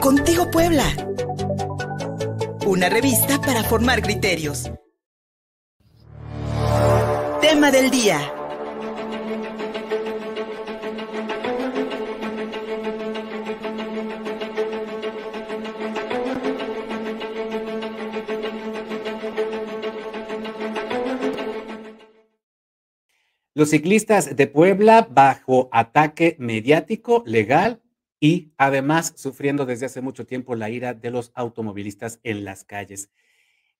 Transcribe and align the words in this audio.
Contigo 0.00 0.50
Puebla. 0.50 0.84
Una 2.66 2.88
revista 2.88 3.40
para 3.40 3.62
formar 3.64 4.02
criterios. 4.02 4.70
Tema 7.40 7.70
del 7.70 7.90
día. 7.90 8.20
Los 23.56 23.70
ciclistas 23.70 24.34
de 24.36 24.46
Puebla 24.48 25.06
bajo 25.10 25.68
ataque 25.72 26.36
mediático, 26.38 27.22
legal 27.24 27.80
y 28.20 28.52
además 28.56 29.14
sufriendo 29.16 29.66
desde 29.66 29.86
hace 29.86 30.00
mucho 30.00 30.26
tiempo 30.26 30.54
la 30.54 30.70
ira 30.70 30.94
de 30.94 31.10
los 31.10 31.32
automovilistas 31.34 32.20
en 32.22 32.44
las 32.44 32.64
calles. 32.64 33.10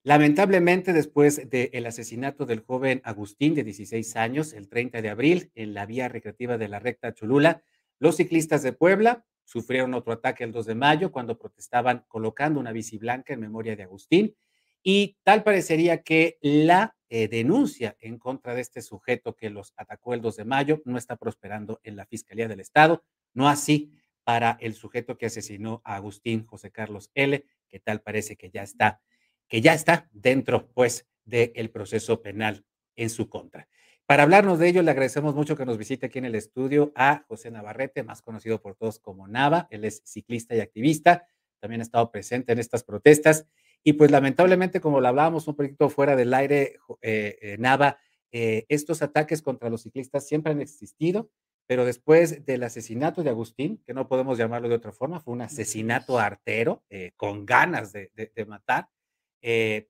Lamentablemente, 0.03 0.93
después 0.93 1.49
del 1.49 1.87
asesinato 1.87 2.45
del 2.45 2.61
joven 2.61 3.01
Agustín 3.05 3.55
de 3.55 3.65
16 3.65 4.17
años, 4.17 4.53
el 4.53 4.69
30 4.69 5.01
de 5.01 5.09
abril, 5.09 5.51
en 5.55 5.73
la 5.73 5.87
vía 5.87 6.09
recreativa 6.09 6.59
de 6.59 6.69
la 6.69 6.79
recta 6.79 7.15
Cholula, 7.15 7.63
los 7.99 8.17
ciclistas 8.17 8.63
de 8.63 8.75
Puebla 8.75 9.25
sufrieron 9.45 9.95
otro 9.95 10.13
ataque 10.13 10.45
el 10.45 10.53
2 10.53 10.67
de 10.67 10.75
mayo 10.75 11.11
cuando 11.11 11.39
protestaban 11.39 12.05
colocando 12.09 12.61
una 12.61 12.73
bici 12.73 12.99
blanca 12.99 13.33
en 13.33 13.41
memoria 13.41 13.77
de 13.77 13.85
Agustín 13.85 14.35
y 14.83 15.17
tal 15.23 15.43
parecería 15.43 16.03
que 16.03 16.39
la 16.43 16.95
eh, 17.09 17.29
denuncia 17.29 17.97
en 18.01 18.19
contra 18.19 18.55
de 18.55 18.61
este 18.61 18.83
sujeto 18.83 19.35
que 19.35 19.49
los 19.49 19.73
atacó 19.77 20.13
el 20.13 20.21
2 20.21 20.37
de 20.37 20.45
mayo 20.45 20.83
no 20.85 20.99
está 20.99 21.17
prosperando 21.17 21.81
en 21.83 21.97
la 21.97 22.05
Fiscalía 22.05 22.49
del 22.49 22.61
Estado, 22.61 23.05
no 23.33 23.49
así 23.49 23.93
para 24.25 24.57
el 24.61 24.75
sujeto 24.75 25.17
que 25.17 25.27
asesinó 25.27 25.83
a 25.85 25.97
Agustín 25.97 26.45
José 26.47 26.71
Carlos 26.71 27.11
L., 27.15 27.45
que 27.69 27.81
tal 27.81 28.01
parece 28.01 28.37
que 28.37 28.51
ya 28.51 28.63
está, 28.63 29.01
que 29.49 29.61
ya 29.61 29.75
está 29.75 30.09
dentro, 30.13 30.69
pues, 30.73 31.07
del 31.25 31.71
proceso 31.71 32.21
penal 32.21 32.65
en 32.97 33.11
su 33.11 33.29
contra. 33.29 33.69
Para 34.07 34.25
hablarnos 34.25 34.59
de 34.59 34.69
ello, 34.69 34.83
le 34.83 34.91
agradecemos 34.91 35.35
mucho 35.35 35.57
que 35.57 35.65
nos 35.65 35.79
visite 35.79 36.07
aquí 36.07 36.19
en 36.19 36.27
el 36.27 36.35
estudio 36.35 36.93
a 36.95 37.25
José 37.29 37.51
Navarrete, 37.51 38.03
más 38.03 38.21
conocido 38.21 38.61
por 38.61 38.75
todos 38.75 38.99
como 38.99 39.27
Nava. 39.29 39.67
Él 39.71 39.85
es 39.85 40.03
ciclista 40.05 40.55
y 40.55 40.61
activista, 40.61 41.27
también 41.61 41.81
ha 41.81 41.85
estado 41.85 42.11
presente 42.11 42.53
en 42.53 42.59
estas 42.59 42.85
protestas 42.85 43.47
y 43.87 43.93
pues 43.93 44.11
lamentablemente, 44.11 44.81
como 44.81 45.01
lo 45.01 45.09
hablábamos 45.09 45.47
un 45.47 45.55
poquito 45.55 45.91
fuera 45.91 46.17
del 46.17 46.33
aire, 46.33 46.79
eh, 47.03 47.39
eh, 47.41 47.57
Nava, 47.59 47.99
eh, 48.33 48.65
estos 48.69 49.03
ataques 49.03 49.43
contra 49.43 49.69
los 49.69 49.83
ciclistas 49.83 50.27
siempre 50.27 50.53
han 50.53 50.63
existido, 50.63 51.31
pero 51.67 51.85
después 51.85 52.45
del 52.45 52.63
asesinato 52.63 53.23
de 53.23 53.31
Agustín, 53.31 53.83
que 53.85 53.95
no 53.95 54.09
podemos 54.09 54.39
llamarlo 54.39 54.69
de 54.69 54.77
otra 54.77 54.93
forma, 54.93 55.21
fue 55.21 55.35
un 55.35 55.43
asesinato 55.43 56.19
artero 56.19 56.85
con 57.17 57.47
ganas 57.47 57.93
de, 57.93 58.11
de 58.15 58.45
matar, 58.47 58.89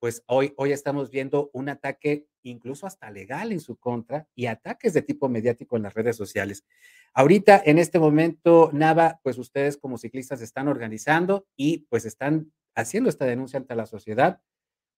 pues 0.01 0.23
hoy, 0.27 0.53
hoy 0.57 0.73
estamos 0.73 1.11
viendo 1.11 1.51
un 1.53 1.69
ataque 1.69 2.27
incluso 2.43 2.87
hasta 2.87 3.11
legal 3.11 3.53
en 3.53 3.61
su 3.61 3.77
contra 3.77 4.29
y 4.35 4.47
ataques 4.47 4.93
de 4.93 5.03
tipo 5.03 5.29
mediático 5.29 5.77
en 5.77 5.83
las 5.85 5.95
redes 5.95 6.17
sociales. 6.17 6.65
Ahorita, 7.15 7.63
en 7.65 7.79
este 7.79 7.99
momento, 7.99 8.71
Nava, 8.73 9.21
pues 9.23 9.39
ustedes 9.39 9.77
como 9.77 9.99
ciclistas 9.99 10.43
están 10.43 10.69
organizando 10.69 11.47
y 11.57 11.87
pues 11.89 12.05
están 12.05 12.53
haciendo 12.75 13.09
esta 13.09 13.25
denuncia 13.25 13.59
ante 13.59 13.75
la 13.75 13.87
sociedad 13.87 14.41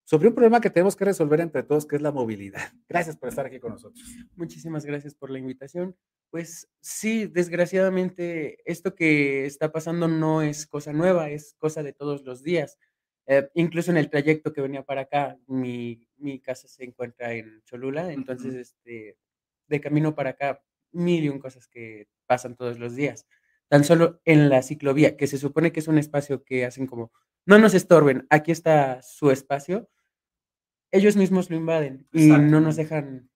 sobre 0.06 0.28
un 0.28 0.34
problema 0.34 0.60
que 0.60 0.70
tenemos 0.70 0.94
que 0.94 1.04
resolver 1.04 1.40
entre 1.40 1.64
todos, 1.64 1.84
que 1.84 1.96
es 1.96 2.02
la 2.02 2.12
movilidad. 2.12 2.60
Gracias 2.88 3.16
por 3.16 3.28
estar 3.28 3.44
aquí 3.44 3.58
con 3.58 3.72
nosotros. 3.72 4.06
Muchísimas 4.36 4.86
gracias 4.86 5.14
por 5.14 5.30
la 5.30 5.40
invitación. 5.40 5.96
Pues 6.30 6.68
sí, 6.80 7.26
desgraciadamente 7.26 8.58
esto 8.70 8.94
que 8.94 9.46
está 9.46 9.72
pasando 9.72 10.06
no 10.06 10.42
es 10.42 10.66
cosa 10.66 10.92
nueva, 10.92 11.30
es 11.30 11.54
cosa 11.58 11.82
de 11.82 11.92
todos 11.92 12.22
los 12.22 12.44
días. 12.44 12.78
Eh, 13.26 13.48
incluso 13.54 13.90
en 13.90 13.96
el 13.96 14.08
trayecto 14.08 14.52
que 14.52 14.60
venía 14.60 14.84
para 14.84 15.02
acá, 15.02 15.36
mi, 15.48 16.08
mi 16.18 16.40
casa 16.40 16.68
se 16.68 16.84
encuentra 16.84 17.32
en 17.32 17.62
Cholula, 17.64 18.12
entonces 18.12 18.54
este, 18.54 19.18
de 19.66 19.80
camino 19.80 20.14
para 20.14 20.30
acá, 20.30 20.62
mil 20.92 21.24
y 21.24 21.28
un 21.28 21.40
cosas 21.40 21.66
que 21.66 22.06
pasan 22.26 22.54
todos 22.54 22.78
los 22.78 22.94
días. 22.94 23.26
Tan 23.68 23.82
solo 23.82 24.20
en 24.24 24.48
la 24.50 24.62
ciclovía, 24.62 25.16
que 25.16 25.26
se 25.26 25.38
supone 25.38 25.72
que 25.72 25.80
es 25.80 25.88
un 25.88 25.98
espacio 25.98 26.44
que 26.44 26.64
hacen 26.64 26.86
como 26.86 27.10
no 27.44 27.58
nos 27.58 27.74
estorben, 27.74 28.26
aquí 28.28 28.52
está 28.52 29.02
su 29.02 29.30
espacio, 29.30 29.88
ellos 30.90 31.16
mismos 31.16 31.50
lo 31.50 31.56
invaden 31.56 32.06
y 32.12 32.28
no 32.28 32.60
nos 32.60 32.76
dejan, 32.76 33.30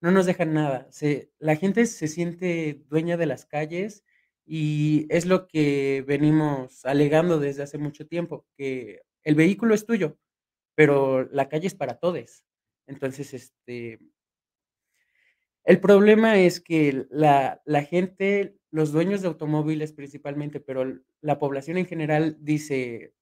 no 0.00 0.10
nos 0.10 0.26
dejan 0.26 0.54
nada. 0.54 0.86
Se, 0.90 1.30
la 1.38 1.56
gente 1.56 1.86
se 1.86 2.08
siente 2.08 2.84
dueña 2.88 3.16
de 3.16 3.26
las 3.26 3.46
calles 3.46 4.04
y 4.44 5.06
es 5.10 5.26
lo 5.26 5.48
que 5.48 6.04
venimos 6.06 6.84
alegando 6.84 7.38
desde 7.38 7.62
hace 7.62 7.78
mucho 7.78 8.06
tiempo, 8.06 8.46
que 8.56 9.02
el 9.24 9.34
vehículo 9.34 9.74
es 9.74 9.84
tuyo, 9.86 10.18
pero 10.74 11.24
la 11.24 11.48
calle 11.48 11.66
es 11.66 11.74
para 11.74 11.98
todos. 11.98 12.44
Entonces, 12.86 13.34
este, 13.34 14.00
el 15.64 15.80
problema 15.80 16.38
es 16.38 16.60
que 16.60 17.06
la, 17.10 17.60
la 17.64 17.82
gente, 17.82 18.56
los 18.70 18.92
dueños 18.92 19.22
de 19.22 19.28
automóviles 19.28 19.92
principalmente, 19.92 20.60
pero 20.60 21.00
la 21.20 21.38
población 21.38 21.76
en 21.76 21.86
general 21.86 22.36
dice, 22.40 23.12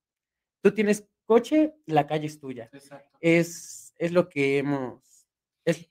Tú 0.64 0.72
tienes 0.72 1.06
coche, 1.24 1.74
la 1.86 2.06
calle 2.06 2.26
es 2.26 2.38
tuya. 2.38 2.68
Exacto. 2.72 3.18
Es, 3.20 3.94
es 3.98 4.12
lo 4.12 4.28
que 4.28 4.58
hemos... 4.58 5.26
Es... 5.64 5.88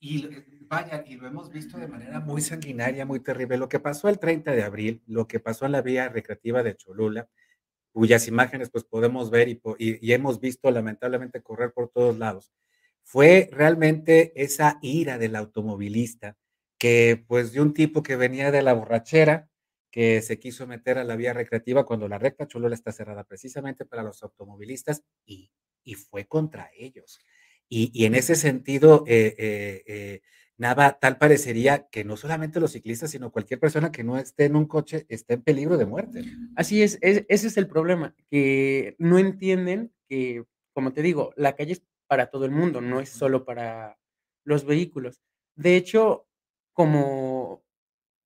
Y 0.00 0.28
vaya, 0.68 1.02
y 1.06 1.16
lo 1.16 1.26
hemos 1.26 1.50
visto 1.50 1.78
de 1.78 1.88
manera 1.88 2.20
muy 2.20 2.42
sanguinaria, 2.42 3.06
muy 3.06 3.20
terrible. 3.20 3.56
Lo 3.56 3.68
que 3.68 3.80
pasó 3.80 4.08
el 4.08 4.18
30 4.18 4.52
de 4.52 4.62
abril, 4.62 5.02
lo 5.06 5.26
que 5.26 5.40
pasó 5.40 5.64
en 5.66 5.72
la 5.72 5.82
vía 5.82 6.08
recreativa 6.08 6.62
de 6.62 6.76
Cholula, 6.76 7.28
cuyas 7.94 8.26
imágenes 8.26 8.70
pues 8.70 8.84
podemos 8.84 9.30
ver 9.30 9.48
y, 9.48 9.60
y, 9.78 10.12
hemos 10.12 10.40
visto 10.40 10.70
lamentablemente 10.70 11.42
correr 11.42 11.72
por 11.72 11.88
todos 11.90 12.18
lados, 12.18 12.52
fue 13.04 13.48
realmente 13.52 14.32
esa 14.34 14.78
ira 14.82 15.16
del 15.16 15.36
automovilista 15.36 16.36
que 16.76 17.24
pues 17.28 17.52
de 17.52 17.60
un 17.60 17.72
tipo 17.72 18.02
que 18.02 18.16
venía 18.16 18.50
de 18.50 18.62
la 18.62 18.72
borrachera, 18.72 19.48
que 19.94 20.22
se 20.22 20.40
quiso 20.40 20.66
meter 20.66 20.98
a 20.98 21.04
la 21.04 21.14
vía 21.14 21.32
recreativa 21.32 21.86
cuando 21.86 22.08
la 22.08 22.18
recta 22.18 22.48
Cholula 22.48 22.74
está 22.74 22.90
cerrada 22.90 23.22
precisamente 23.22 23.84
para 23.84 24.02
los 24.02 24.24
automovilistas 24.24 25.04
y, 25.24 25.52
y 25.84 25.94
fue 25.94 26.26
contra 26.26 26.68
ellos. 26.76 27.20
Y, 27.68 27.92
y 27.94 28.04
en 28.04 28.16
ese 28.16 28.34
sentido, 28.34 29.04
eh, 29.06 29.36
eh, 29.38 29.84
eh, 29.86 30.22
nada, 30.56 30.98
tal 30.98 31.16
parecería 31.16 31.86
que 31.92 32.02
no 32.02 32.16
solamente 32.16 32.58
los 32.58 32.72
ciclistas, 32.72 33.12
sino 33.12 33.30
cualquier 33.30 33.60
persona 33.60 33.92
que 33.92 34.02
no 34.02 34.18
esté 34.18 34.46
en 34.46 34.56
un 34.56 34.66
coche 34.66 35.06
esté 35.08 35.34
en 35.34 35.42
peligro 35.42 35.78
de 35.78 35.86
muerte. 35.86 36.24
Así 36.56 36.82
es, 36.82 36.98
es, 37.00 37.24
ese 37.28 37.46
es 37.46 37.56
el 37.56 37.68
problema, 37.68 38.16
que 38.28 38.96
no 38.98 39.20
entienden 39.20 39.92
que, 40.08 40.42
como 40.72 40.92
te 40.92 41.02
digo, 41.02 41.32
la 41.36 41.54
calle 41.54 41.74
es 41.74 41.84
para 42.08 42.30
todo 42.30 42.46
el 42.46 42.50
mundo, 42.50 42.80
no 42.80 42.98
es 42.98 43.10
solo 43.10 43.44
para 43.44 43.96
los 44.42 44.64
vehículos. 44.64 45.20
De 45.54 45.76
hecho, 45.76 46.26
como 46.72 47.63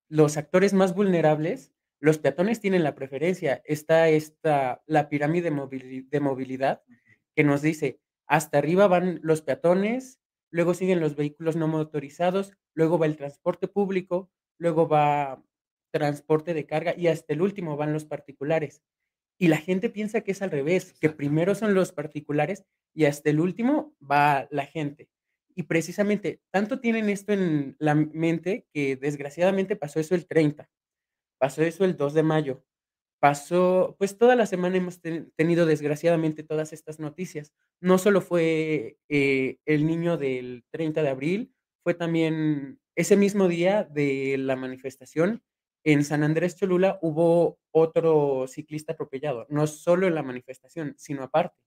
los 0.09 0.37
actores 0.37 0.73
más 0.75 0.95
vulnerables, 0.95 1.73
los 2.01 2.19
peatones 2.19 2.61
tienen 2.61 2.85
la 2.85 2.95
preferencia. 2.95 3.63
Está 3.65 4.09
esta, 4.09 4.83
la 4.87 5.09
pirámide 5.09 5.51
de 5.51 6.21
movilidad 6.21 6.83
que 7.35 7.45
nos 7.45 7.63
dice, 7.63 8.01
hasta 8.27 8.59
arriba 8.59 8.89
van 8.89 9.21
los 9.23 9.43
peatones, 9.43 10.21
luego 10.51 10.75
siguen 10.75 11.01
los 11.01 11.17
vehículos 11.17 11.57
no 11.57 11.69
motorizados, 11.69 12.53
luego 12.75 12.99
va 12.99 13.07
el 13.07 13.17
transporte 13.17 13.69
público, 13.69 14.31
luego 14.59 14.89
va 14.89 15.43
transporte 15.91 16.55
de 16.55 16.67
carga 16.67 16.95
y 16.97 17.09
hasta 17.09 17.33
el 17.33 17.43
último 17.43 17.77
van 17.77 17.93
los 17.93 18.05
particulares. 18.05 18.83
Y 19.39 19.49
la 19.49 19.59
gente 19.59 19.89
piensa 19.89 20.21
que 20.21 20.33
es 20.33 20.43
al 20.43 20.51
revés, 20.51 20.95
que 21.01 21.11
primero 21.11 21.55
son 21.55 21.75
los 21.75 21.93
particulares 21.93 22.65
y 22.95 23.05
hasta 23.05 23.31
el 23.31 23.41
último 23.41 23.95
va 24.03 24.49
la 24.51 24.67
gente. 24.67 25.09
Y 25.59 25.65
precisamente, 25.65 26.41
tanto 26.53 26.79
tienen 26.79 27.09
esto 27.09 27.33
en 27.33 27.75
la 27.81 27.97
mente 27.97 28.69
que 28.73 28.95
desgraciadamente 28.95 29.75
pasó 29.75 29.99
eso 29.99 30.15
el 30.15 30.25
30, 30.25 30.71
pasó 31.37 31.63
eso 31.63 31.85
el 31.85 31.97
2 31.97 32.15
de 32.15 32.23
mayo, 32.23 32.65
pasó, 33.21 33.97
pues 33.99 34.17
toda 34.17 34.37
la 34.37 34.47
semana 34.47 34.77
hemos 34.77 35.01
tenido 35.01 35.67
desgraciadamente 35.67 36.45
todas 36.45 36.73
estas 36.73 37.01
noticias. 37.01 37.53
No 37.81 37.99
solo 37.99 38.21
fue 38.21 38.99
eh, 39.09 39.59
el 39.67 39.85
niño 39.85 40.17
del 40.17 40.65
30 40.71 41.03
de 41.03 41.09
abril, 41.09 41.53
fue 41.83 41.95
también 41.95 42.79
ese 42.95 43.17
mismo 43.17 43.49
día 43.49 43.83
de 43.83 44.37
la 44.39 44.55
manifestación 44.55 45.43
en 45.85 46.05
San 46.05 46.23
Andrés 46.23 46.55
Cholula 46.55 47.01
hubo 47.03 47.59
otro 47.73 48.47
ciclista 48.47 48.93
atropellado, 48.93 49.47
no 49.49 49.67
solo 49.67 50.07
en 50.07 50.15
la 50.15 50.23
manifestación, 50.23 50.95
sino 50.99 51.25
aparte. 51.25 51.61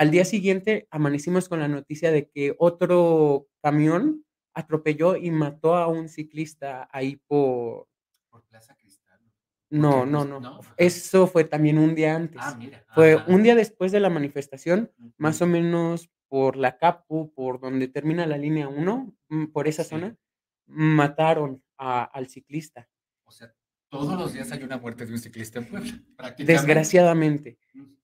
Al 0.00 0.10
día 0.10 0.24
siguiente 0.24 0.88
amanecimos 0.90 1.46
con 1.50 1.60
la 1.60 1.68
noticia 1.68 2.10
de 2.10 2.30
que 2.30 2.54
otro 2.58 3.48
camión 3.60 4.24
atropelló 4.54 5.14
y 5.14 5.30
mató 5.30 5.74
a 5.74 5.88
un 5.88 6.08
ciclista 6.08 6.88
ahí 6.90 7.16
por... 7.26 7.86
Por 8.30 8.42
Plaza 8.46 8.74
Cristal. 8.76 9.20
No, 9.68 10.06
no, 10.06 10.24
no, 10.24 10.60
Eso 10.78 11.26
fue 11.26 11.44
también 11.44 11.76
un 11.76 11.94
día 11.94 12.16
antes. 12.16 12.40
Ah, 12.42 12.56
mira. 12.58 12.82
Fue 12.94 13.16
un 13.26 13.42
día 13.42 13.54
después 13.54 13.92
de 13.92 14.00
la 14.00 14.08
manifestación, 14.08 14.90
más 15.18 15.42
o 15.42 15.46
menos 15.46 16.10
por 16.28 16.56
la 16.56 16.78
Capu, 16.78 17.34
por 17.34 17.60
donde 17.60 17.86
termina 17.86 18.24
la 18.24 18.38
línea 18.38 18.68
1, 18.68 19.14
mm, 19.28 19.44
por 19.48 19.68
esa 19.68 19.84
zona, 19.84 20.16
mataron 20.64 21.62
al 21.76 22.26
ciclista. 22.28 22.88
O 23.24 23.32
sea, 23.32 23.54
Todos 23.90 24.18
los 24.18 24.32
días 24.32 24.50
hay 24.50 24.62
una 24.62 24.78
muerte 24.78 25.04
de 25.04 25.12
un 25.12 25.18
ciclista 25.18 25.58
en 25.58 25.68
Puebla, 25.68 25.92
prácticamente. 26.16 26.52
Desgraciadamente. 26.54 27.58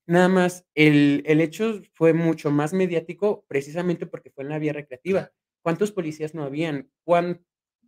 Nada 0.07 0.29
más, 0.29 0.65
el, 0.75 1.23
el 1.27 1.41
hecho 1.41 1.81
fue 1.93 2.13
mucho 2.13 2.51
más 2.51 2.73
mediático 2.73 3.45
precisamente 3.49 4.07
porque 4.07 4.31
fue 4.31 4.45
en 4.45 4.51
la 4.51 4.59
vía 4.59 4.73
recreativa. 4.73 5.33
¿Cuántos 5.63 5.91
policías 5.93 6.35
no 6.35 6.45
habían? 6.45 6.91
¿Cuán- 7.05 7.45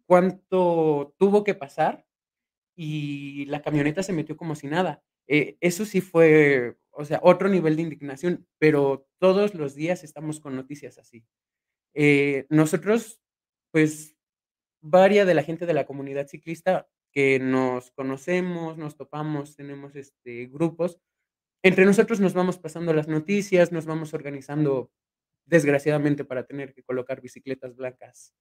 ¿Cuánto 0.06 1.14
tuvo 1.18 1.44
que 1.44 1.54
pasar? 1.54 2.06
Y 2.76 3.46
la 3.46 3.62
camioneta 3.62 4.02
se 4.02 4.12
metió 4.14 4.36
como 4.36 4.54
si 4.56 4.68
nada. 4.68 5.02
Eh, 5.28 5.56
eso 5.60 5.84
sí 5.86 6.00
fue, 6.00 6.76
o 6.92 7.04
sea, 7.04 7.20
otro 7.22 7.48
nivel 7.48 7.76
de 7.76 7.82
indignación, 7.82 8.46
pero 8.58 9.08
todos 9.20 9.54
los 9.54 9.74
días 9.74 10.04
estamos 10.04 10.40
con 10.40 10.56
noticias 10.56 10.98
así. 10.98 11.24
Eh, 11.94 12.46
nosotros, 12.50 13.20
pues, 13.72 14.16
varia 14.82 15.24
de 15.24 15.34
la 15.34 15.42
gente 15.44 15.66
de 15.66 15.74
la 15.74 15.86
comunidad 15.86 16.28
ciclista 16.28 16.88
que 17.12 17.38
nos 17.40 17.90
conocemos, 17.92 18.78
nos 18.78 18.96
topamos, 18.96 19.56
tenemos 19.56 19.96
este, 19.96 20.46
grupos. 20.46 21.00
Entre 21.68 21.84
nosotros 21.84 22.18
nos 22.18 22.32
vamos 22.32 22.56
pasando 22.56 22.94
las 22.94 23.08
noticias, 23.08 23.72
nos 23.72 23.84
vamos 23.84 24.14
organizando, 24.14 24.90
desgraciadamente, 25.44 26.24
para 26.24 26.46
tener 26.46 26.72
que 26.72 26.82
colocar 26.82 27.20
bicicletas 27.20 27.76
blancas 27.76 28.34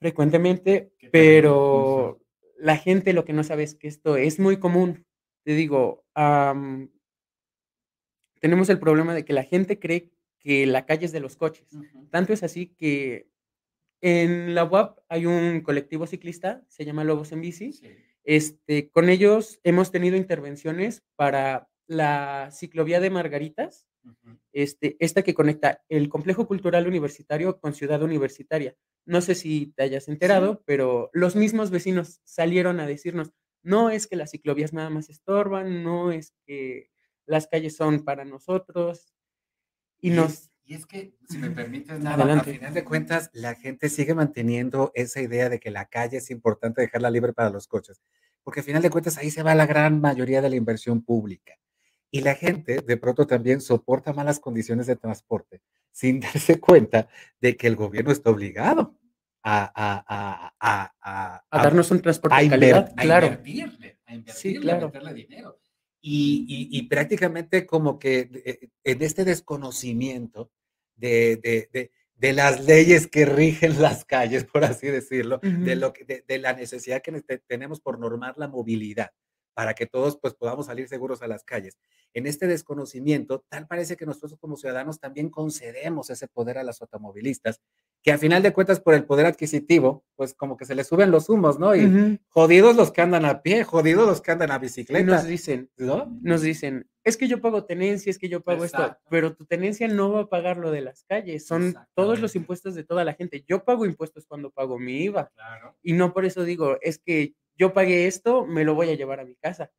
frecuentemente, 0.00 0.92
pero 1.12 2.20
la 2.58 2.76
gente 2.76 3.12
lo 3.12 3.24
que 3.24 3.32
no 3.32 3.44
sabe 3.44 3.62
es 3.62 3.76
que 3.76 3.86
esto 3.86 4.16
es 4.16 4.40
muy 4.40 4.56
común. 4.56 5.06
Te 5.44 5.52
digo, 5.52 6.04
tenemos 8.40 8.68
el 8.68 8.80
problema 8.80 9.14
de 9.14 9.24
que 9.24 9.32
la 9.32 9.44
gente 9.44 9.78
cree 9.78 10.10
que 10.40 10.66
la 10.66 10.84
calle 10.84 11.06
es 11.06 11.12
de 11.12 11.20
los 11.20 11.36
coches. 11.36 11.68
Tanto 12.10 12.32
es 12.32 12.42
así 12.42 12.74
que 12.74 13.30
en 14.00 14.56
la 14.56 14.64
UAP 14.64 14.98
hay 15.08 15.26
un 15.26 15.60
colectivo 15.60 16.08
ciclista, 16.08 16.64
se 16.66 16.84
llama 16.84 17.04
Lobos 17.04 17.30
en 17.30 17.40
Bici. 17.40 17.72
Sí. 17.72 17.86
Este, 18.26 18.90
con 18.90 19.08
ellos 19.08 19.60
hemos 19.62 19.92
tenido 19.92 20.16
intervenciones 20.16 21.04
para 21.14 21.70
la 21.86 22.50
ciclovía 22.50 22.98
de 22.98 23.08
Margaritas, 23.08 23.86
este, 24.52 24.96
esta 24.98 25.22
que 25.22 25.34
conecta 25.34 25.84
el 25.88 26.08
complejo 26.08 26.46
cultural 26.46 26.88
universitario 26.88 27.60
con 27.60 27.72
Ciudad 27.72 28.02
Universitaria. 28.02 28.76
No 29.04 29.20
sé 29.20 29.36
si 29.36 29.72
te 29.76 29.84
hayas 29.84 30.08
enterado, 30.08 30.62
pero 30.66 31.08
los 31.12 31.36
mismos 31.36 31.70
vecinos 31.70 32.20
salieron 32.24 32.80
a 32.80 32.86
decirnos, 32.86 33.32
no 33.62 33.90
es 33.90 34.08
que 34.08 34.16
las 34.16 34.32
ciclovías 34.32 34.72
nada 34.72 34.90
más 34.90 35.08
estorban, 35.08 35.84
no 35.84 36.10
es 36.10 36.34
que 36.46 36.90
las 37.26 37.46
calles 37.46 37.76
son 37.76 38.04
para 38.04 38.24
nosotros. 38.24 39.14
Y 40.00 40.10
nos... 40.10 40.50
y 40.66 40.74
es 40.74 40.84
que, 40.86 41.14
si 41.28 41.38
me 41.38 41.50
permites, 41.50 42.00
nada, 42.00 42.16
Adelante. 42.24 42.50
a 42.50 42.54
final 42.54 42.74
de 42.74 42.84
cuentas, 42.84 43.30
la 43.32 43.54
gente 43.54 43.88
sigue 43.88 44.14
manteniendo 44.14 44.90
esa 44.94 45.20
idea 45.20 45.48
de 45.48 45.60
que 45.60 45.70
la 45.70 45.86
calle 45.86 46.16
es 46.18 46.30
importante 46.30 46.82
dejarla 46.82 47.10
libre 47.10 47.32
para 47.32 47.50
los 47.50 47.68
coches, 47.68 48.02
porque 48.42 48.60
a 48.60 48.62
final 48.64 48.82
de 48.82 48.90
cuentas 48.90 49.16
ahí 49.16 49.30
se 49.30 49.42
va 49.42 49.54
la 49.54 49.66
gran 49.66 50.00
mayoría 50.00 50.42
de 50.42 50.50
la 50.50 50.56
inversión 50.56 51.02
pública. 51.02 51.54
Y 52.10 52.20
la 52.20 52.34
gente 52.34 52.80
de 52.80 52.96
pronto 52.96 53.26
también 53.26 53.60
soporta 53.60 54.12
malas 54.12 54.40
condiciones 54.40 54.86
de 54.86 54.96
transporte 54.96 55.60
sin 55.92 56.20
darse 56.20 56.58
cuenta 56.60 57.08
de 57.40 57.56
que 57.56 57.66
el 57.66 57.76
gobierno 57.76 58.10
está 58.12 58.30
obligado 58.30 58.98
a, 59.42 59.70
a, 59.74 60.54
a, 60.60 61.42
a, 61.50 61.62
darnos 61.62 61.90
un 61.92 62.00
transporte 62.02 62.36
a 62.36 62.40
de 62.42 62.48
calidad, 62.48 62.92
a 62.96 63.02
claro. 63.02 63.26
invertirle, 63.26 63.98
a 64.06 64.14
invertirle, 64.14 64.58
a 64.72 64.74
claro. 64.78 64.86
meterle 64.88 65.14
dinero. 65.14 65.60
Y, 66.00 66.44
y- 66.48 66.78
y 66.78 66.82
prácticamente 66.88 67.66
como 67.66 67.98
que 67.98 68.30
eh, 68.44 68.68
en 68.84 69.02
este 69.02 69.24
desconocimiento 69.24 70.52
de, 70.96 71.36
de- 71.36 71.68
de- 71.72 71.90
de 72.16 72.32
las 72.32 72.64
leyes 72.64 73.06
que 73.08 73.26
rigen 73.26 73.80
las 73.82 74.04
calles, 74.06 74.44
por 74.44 74.64
así 74.64 74.86
decirlo, 74.88 75.38
de, 75.42 75.76
lo 75.76 75.92
que, 75.92 76.04
de, 76.04 76.24
de 76.26 76.38
la 76.38 76.54
necesidad 76.54 77.02
que 77.02 77.12
tenemos 77.46 77.80
por 77.80 77.98
normar 77.98 78.34
la 78.38 78.48
movilidad 78.48 79.10
para 79.52 79.72
que 79.74 79.86
todos 79.86 80.18
pues 80.18 80.34
podamos 80.34 80.66
salir 80.66 80.86
seguros 80.88 81.22
a 81.22 81.28
las 81.28 81.42
calles. 81.44 81.78
En 82.12 82.26
este 82.26 82.46
desconocimiento, 82.46 83.44
tal 83.48 83.66
parece 83.66 83.96
que 83.96 84.04
nosotros 84.06 84.36
como 84.38 84.56
ciudadanos 84.56 84.98
también 85.00 85.30
concedemos 85.30 86.10
ese 86.10 86.28
poder 86.28 86.58
a 86.58 86.62
los 86.62 86.80
automovilistas, 86.82 87.60
que 88.06 88.12
a 88.12 88.18
final 88.18 88.40
de 88.40 88.52
cuentas 88.52 88.78
por 88.78 88.94
el 88.94 89.04
poder 89.04 89.26
adquisitivo, 89.26 90.04
pues 90.14 90.32
como 90.32 90.56
que 90.56 90.64
se 90.64 90.76
les 90.76 90.86
suben 90.86 91.10
los 91.10 91.28
humos, 91.28 91.58
¿no? 91.58 91.74
Y 91.74 91.86
Ujú. 91.86 92.18
jodidos 92.28 92.76
los 92.76 92.92
que 92.92 93.00
andan 93.00 93.24
a 93.24 93.42
pie, 93.42 93.64
jodidos 93.64 94.06
los 94.06 94.20
que 94.20 94.30
andan 94.30 94.52
a 94.52 94.56
Y 94.56 94.58
bicicleta, 94.60 95.04
nos 95.04 95.26
dicen, 95.26 95.72
¿no? 95.76 96.16
nos 96.22 96.40
dicen, 96.42 96.88
es 97.02 97.16
que 97.16 97.26
yo 97.26 97.40
pago 97.40 97.64
tenencia, 97.64 98.08
es 98.10 98.18
que 98.20 98.28
yo 98.28 98.44
pago 98.44 98.64
esto, 98.64 98.78
Exacto. 98.78 99.02
pero 99.10 99.34
tu 99.34 99.44
tenencia 99.44 99.88
no 99.88 100.12
va 100.12 100.20
a 100.20 100.28
pagar 100.28 100.56
lo 100.56 100.70
de 100.70 100.82
las 100.82 101.02
calles, 101.02 101.48
son 101.48 101.74
todos 101.96 102.20
los 102.20 102.36
impuestos 102.36 102.76
de 102.76 102.84
toda 102.84 103.02
la 103.04 103.14
gente. 103.14 103.44
Yo 103.48 103.64
pago 103.64 103.84
impuestos 103.84 104.24
cuando 104.24 104.52
pago 104.52 104.78
mi 104.78 105.02
IVA 105.02 105.32
Claro. 105.34 105.76
y 105.82 105.92
no 105.94 106.12
por 106.12 106.24
eso 106.24 106.44
digo, 106.44 106.78
es 106.82 107.00
que 107.00 107.34
yo 107.58 107.72
pagué 107.72 108.06
esto, 108.06 108.46
me 108.46 108.62
lo 108.62 108.76
voy 108.76 108.88
a 108.90 108.94
llevar 108.94 109.18
a 109.18 109.24
mi 109.24 109.34
casa. 109.34 109.72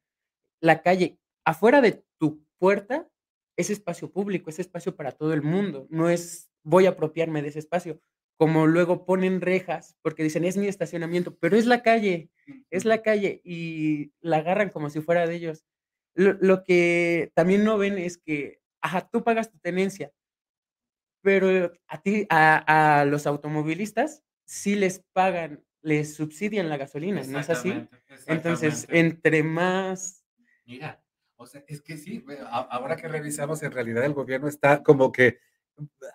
La 0.59 0.81
calle, 0.81 1.17
afuera 1.45 1.79
de 1.79 2.03
tu 2.19 2.43
puerta, 2.59 3.07
es 3.55 3.69
espacio 3.69 4.11
público, 4.11 4.49
es 4.49 4.59
espacio 4.59 4.97
para 4.97 5.13
todo 5.13 5.33
el 5.33 5.43
mundo, 5.43 5.87
no 5.89 6.09
es 6.09 6.49
voy 6.63 6.87
a 6.87 6.89
apropiarme 6.89 7.41
de 7.41 7.47
ese 7.47 7.59
espacio. 7.59 8.01
Como 8.37 8.67
luego 8.67 9.05
ponen 9.05 9.41
rejas 9.41 9.97
porque 10.01 10.23
dicen 10.23 10.45
es 10.45 10.57
mi 10.57 10.67
estacionamiento, 10.67 11.35
pero 11.37 11.57
es 11.57 11.65
la 11.65 11.81
calle, 11.81 12.29
es 12.69 12.85
la 12.85 13.01
calle 13.01 13.41
y 13.43 14.13
la 14.21 14.37
agarran 14.37 14.69
como 14.69 14.89
si 14.89 15.01
fuera 15.01 15.25
de 15.25 15.35
ellos. 15.35 15.65
Lo, 16.13 16.33
lo 16.33 16.63
que 16.63 17.31
también 17.35 17.63
no 17.63 17.77
ven 17.77 17.97
es 17.97 18.17
que, 18.17 18.61
ajá, 18.81 19.09
tú 19.09 19.23
pagas 19.23 19.51
tu 19.51 19.57
tenencia, 19.59 20.11
pero 21.21 21.71
a 21.87 22.01
ti, 22.01 22.25
a, 22.29 22.99
a 23.01 23.05
los 23.05 23.27
automovilistas, 23.27 24.23
sí 24.45 24.75
les 24.75 25.03
pagan, 25.13 25.63
les 25.81 26.15
subsidian 26.15 26.69
la 26.69 26.77
gasolina, 26.77 27.21
¿no 27.23 27.39
es 27.39 27.49
así? 27.49 27.87
Entonces, 28.27 28.87
entre 28.89 29.43
más, 29.43 30.23
Mira, 30.65 31.01
o 31.37 31.45
sea, 31.45 31.63
es 31.67 31.81
que 31.81 31.97
sí, 31.97 32.25
ahora 32.49 32.97
que 32.97 33.07
revisamos, 33.07 33.63
en 33.63 33.71
realidad 33.71 34.03
el 34.03 34.13
gobierno 34.13 34.47
está 34.47 34.83
como 34.83 35.11
que, 35.11 35.39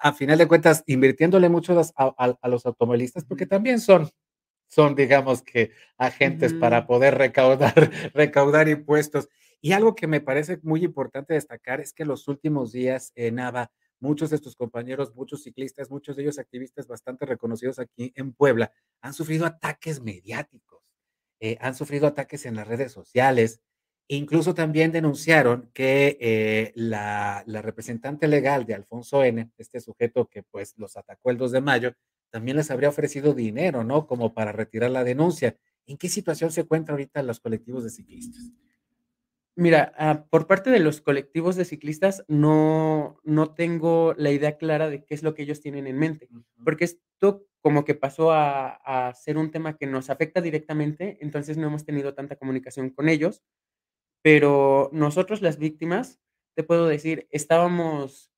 a 0.01 0.13
final 0.13 0.39
de 0.39 0.49
cuentas, 0.49 0.83
invirtiéndole 0.87 1.49
mucho 1.49 1.79
a, 1.79 1.85
a- 1.97 2.39
a 2.41 2.49
los 2.49 2.67
automovilistas, 2.67 3.25
porque 3.25 3.47
también 3.47 3.81
son, 3.81 4.11
son, 4.69 4.95
digamos 4.95 5.43
que, 5.43 5.73
agentes 5.99 6.55
para 6.55 6.87
poder 6.87 7.17
recaudar, 7.19 7.75
recaudar 8.15 8.69
impuestos. 8.69 9.29
Y 9.61 9.73
algo 9.73 9.95
que 9.95 10.07
me 10.07 10.21
parece 10.21 10.59
muy 10.63 10.85
importante 10.85 11.35
destacar 11.35 11.81
es 11.81 11.93
que 11.93 12.05
los 12.05 12.29
últimos 12.29 12.73
días 12.73 13.13
en 13.15 13.37
Nava, 13.37 13.71
muchos 14.01 14.31
de 14.31 14.39
tus 14.39 14.57
compañeros, 14.57 15.15
muchos 15.15 15.43
ciclistas, 15.45 15.91
muchos 15.91 16.17
de 16.17 16.23
ellos 16.25 16.39
activistas 16.39 16.89
bastante 16.89 17.27
reconocidos 17.27 17.79
aquí 17.79 18.13
en 18.17 18.33
Puebla, 18.33 18.73
han 19.03 19.15
sufrido 19.15 19.47
ataques 19.47 20.01
mediáticos, 20.01 20.83
eh, 21.41 21.57
han 21.61 21.75
sufrido 21.75 22.07
ataques 22.07 22.47
en 22.47 22.57
las 22.57 22.67
redes 22.69 22.93
sociales. 22.93 23.61
Incluso 24.09 24.55
también 24.55 24.93
denunciaron 24.93 25.71
que 25.73 26.19
eh, 26.21 26.73
la, 26.75 27.45
la 27.47 27.63
representante 27.63 28.29
legal 28.29 28.67
de 28.67 28.75
Alfonso 28.75 29.25
N., 29.25 29.51
este 29.57 29.81
sujeto 29.81 30.29
que 30.29 30.43
pues 30.43 30.75
los 30.77 30.97
atacó 30.97 31.31
el 31.31 31.39
2 31.39 31.53
de 31.53 31.61
mayo, 31.61 31.93
también 32.31 32.57
les 32.57 32.71
habría 32.71 32.89
ofrecido 32.89 33.35
dinero, 33.35 33.85
¿no? 33.85 34.07
Como 34.07 34.35
para 34.35 34.53
retirar 34.53 34.91
la 34.91 35.05
denuncia. 35.05 35.57
¿En 35.87 35.97
qué 35.97 36.09
situación 36.09 36.51
se 36.51 36.63
encuentran 36.63 36.95
ahorita 36.95 37.23
los 37.23 37.41
colectivos 37.41 37.85
de 37.85 37.91
ciclistas? 37.91 38.53
mira, 39.55 39.93
ah, 39.99 40.25
por 40.31 40.47
parte 40.47 40.71
de 40.71 40.81
los 40.81 41.01
colectivos 41.01 41.57
de 41.57 41.65
ciclistas, 41.65 42.25
no, 42.29 43.19
no 43.23 43.55
tengo 43.55 44.15
la 44.17 44.31
idea 44.31 44.57
clara 44.57 44.89
de 44.89 45.05
qué 45.05 45.15
es 45.15 45.23
lo 45.23 45.35
que 45.35 45.43
ellos 45.43 45.61
tienen 45.61 45.87
en 45.87 45.99
mente. 45.99 46.29
porque 46.65 46.85
esto 46.85 47.47
como 47.61 47.85
que 47.85 47.95
pasó 47.95 48.33
a, 48.33 48.71
a 48.71 49.15
ser 49.15 49.39
un 49.39 49.51
tema 49.53 49.77
que 49.77 49.87
nos 49.87 50.11
afecta 50.11 50.41
directamente, 50.41 51.19
entonces 51.21 51.57
no 51.57 51.69
hemos 51.69 51.85
tenido 51.85 52.15
tanta 52.15 52.37
comunicación 52.37 52.91
con 52.91 53.09
ellos, 53.09 53.43
pero 54.23 54.89
nosotros 54.93 55.43
las 55.43 55.59
víctimas, 55.59 56.21
te 56.57 56.63
puedo 56.65 56.87
decir, 56.87 57.27
estábamos, 57.31 58.31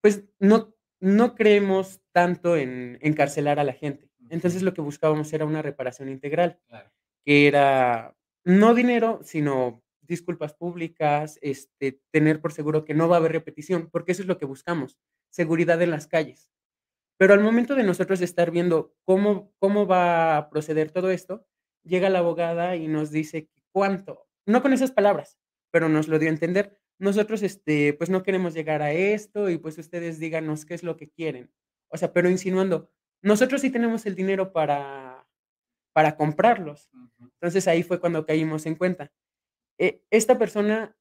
pues 0.00 0.24
no, 0.38 0.74
no 1.00 1.34
creemos 1.34 2.00
tanto 2.12 2.56
en 2.56 2.98
encarcelar 3.00 3.58
a 3.58 3.64
la 3.64 3.72
gente, 3.72 4.10
entonces 4.30 4.62
lo 4.62 4.74
que 4.74 4.80
buscábamos 4.80 5.32
era 5.32 5.44
una 5.44 5.62
reparación 5.62 6.08
integral, 6.08 6.58
Claro. 6.68 6.90
que 7.24 7.46
era 7.46 8.16
no 8.44 8.74
dinero, 8.74 9.20
sino 9.22 9.82
disculpas 10.00 10.54
públicas, 10.54 11.38
este, 11.42 12.00
tener 12.10 12.40
por 12.40 12.52
seguro 12.52 12.84
que 12.84 12.94
no 12.94 13.08
va 13.08 13.16
a 13.16 13.18
haber 13.20 13.32
repetición, 13.32 13.88
porque 13.90 14.12
eso 14.12 14.22
es 14.22 14.28
lo 14.28 14.38
que 14.38 14.46
buscamos, 14.46 14.98
seguridad 15.30 15.80
en 15.80 15.90
las 15.90 16.06
calles. 16.08 16.50
Pero 17.18 17.34
al 17.34 17.40
momento 17.40 17.76
de 17.76 17.84
nosotros 17.84 18.20
estar 18.20 18.50
viendo 18.50 18.94
cómo, 19.04 19.52
cómo 19.60 19.86
va 19.86 20.36
a 20.36 20.50
proceder 20.50 20.90
todo 20.90 21.10
esto, 21.10 21.46
llega 21.84 22.10
la 22.10 22.18
abogada 22.20 22.76
y 22.76 22.88
nos 22.88 23.10
dice 23.12 23.48
cuánto, 23.72 24.26
no 24.46 24.62
con 24.62 24.72
esas 24.72 24.92
palabras, 24.92 25.38
pero 25.70 25.88
nos 25.88 26.08
lo 26.08 26.18
dio 26.18 26.28
a 26.28 26.32
entender. 26.32 26.78
Nosotros, 26.98 27.42
este, 27.42 27.94
pues 27.94 28.10
no 28.10 28.22
queremos 28.22 28.54
llegar 28.54 28.82
a 28.82 28.92
esto 28.92 29.50
y 29.50 29.58
pues 29.58 29.78
ustedes 29.78 30.18
díganos 30.18 30.64
qué 30.64 30.74
es 30.74 30.82
lo 30.82 30.96
que 30.96 31.08
quieren. 31.08 31.50
O 31.88 31.96
sea, 31.96 32.12
pero 32.12 32.30
insinuando, 32.30 32.90
nosotros 33.22 33.60
sí 33.60 33.70
tenemos 33.70 34.06
el 34.06 34.14
dinero 34.14 34.52
para, 34.52 35.26
para 35.92 36.16
comprarlos. 36.16 36.90
Entonces 37.20 37.68
ahí 37.68 37.82
fue 37.82 38.00
cuando 38.00 38.26
caímos 38.26 38.66
en 38.66 38.76
cuenta. 38.76 39.12
Eh, 39.78 40.02
esta 40.10 40.38
persona, 40.38 40.96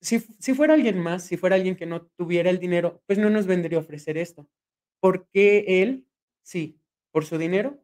si, 0.00 0.20
si 0.20 0.54
fuera 0.54 0.74
alguien 0.74 0.98
más, 0.98 1.24
si 1.24 1.36
fuera 1.36 1.56
alguien 1.56 1.76
que 1.76 1.86
no 1.86 2.06
tuviera 2.16 2.50
el 2.50 2.58
dinero, 2.58 3.02
pues 3.06 3.18
no 3.18 3.30
nos 3.30 3.46
vendría 3.46 3.78
a 3.78 3.82
ofrecer 3.82 4.18
esto. 4.18 4.48
¿Por 5.00 5.28
qué 5.28 5.82
él? 5.82 6.06
Sí, 6.42 6.80
por 7.12 7.24
su 7.24 7.38
dinero. 7.38 7.82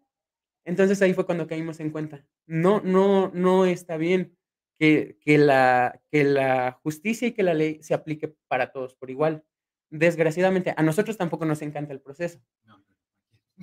Entonces 0.65 1.03
ahí 1.03 1.13
fue 1.15 1.27
cuando 1.27 1.47
caímos 1.47 1.81
en 1.81 1.91
cuenta. 1.91 2.27
No, 2.47 2.81
no, 2.81 3.31
no 3.35 3.67
está 3.67 3.97
bien 3.97 4.37
que, 4.79 5.19
que, 5.21 5.39
la, 5.39 6.01
que 6.11 6.25
la 6.25 6.73
justicia 6.83 7.29
y 7.29 7.33
que 7.33 7.43
la 7.43 7.55
ley 7.55 7.83
se 7.83 7.95
aplique 7.95 8.35
para 8.49 8.73
todos 8.73 8.95
por 8.95 9.11
igual. 9.11 9.45
Desgraciadamente, 9.91 10.75
a 10.77 10.83
nosotros 10.83 11.17
tampoco 11.17 11.45
nos 11.45 11.63
encanta 11.63 11.93
el 11.93 12.01
proceso. 12.01 12.41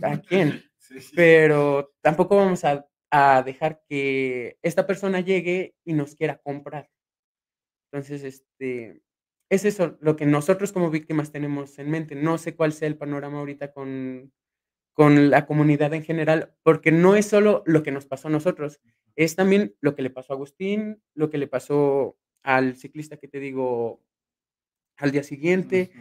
¿A 0.01 0.17
quién? 0.21 0.63
Pero 1.15 1.93
tampoco 2.01 2.37
vamos 2.37 2.63
a, 2.63 2.87
a 3.11 3.43
dejar 3.43 3.81
que 3.87 4.57
esta 4.61 4.87
persona 4.87 5.19
llegue 5.19 5.75
y 5.83 5.93
nos 5.93 6.15
quiera 6.15 6.37
comprar. 6.37 6.89
Entonces, 7.91 8.23
este, 8.23 9.01
es 9.49 9.65
eso 9.65 9.97
lo 9.99 10.15
que 10.15 10.25
nosotros 10.25 10.71
como 10.71 10.89
víctimas 10.89 11.31
tenemos 11.31 11.77
en 11.77 11.91
mente. 11.91 12.15
No 12.15 12.37
sé 12.37 12.55
cuál 12.55 12.71
sea 12.71 12.87
el 12.87 12.97
panorama 12.97 13.39
ahorita 13.39 13.73
con, 13.73 14.31
con 14.93 15.29
la 15.29 15.45
comunidad 15.45 15.93
en 15.93 16.03
general, 16.03 16.53
porque 16.63 16.91
no 16.91 17.15
es 17.15 17.25
solo 17.25 17.63
lo 17.65 17.83
que 17.83 17.91
nos 17.91 18.05
pasó 18.05 18.29
a 18.29 18.31
nosotros, 18.31 18.79
es 19.15 19.35
también 19.35 19.75
lo 19.81 19.95
que 19.95 20.01
le 20.01 20.09
pasó 20.09 20.33
a 20.33 20.35
Agustín, 20.35 21.01
lo 21.13 21.29
que 21.29 21.37
le 21.37 21.47
pasó 21.47 22.17
al 22.43 22.75
ciclista 22.75 23.17
que 23.17 23.27
te 23.27 23.39
digo 23.39 24.01
al 24.97 25.11
día 25.11 25.23
siguiente, 25.23 25.91